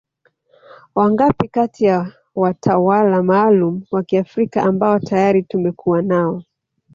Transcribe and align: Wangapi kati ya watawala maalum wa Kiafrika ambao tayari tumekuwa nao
Wangapi 0.95 1.47
kati 1.47 1.85
ya 1.85 2.13
watawala 2.35 3.23
maalum 3.23 3.83
wa 3.91 4.03
Kiafrika 4.03 4.63
ambao 4.63 4.99
tayari 4.99 5.43
tumekuwa 5.43 6.01
nao 6.01 6.43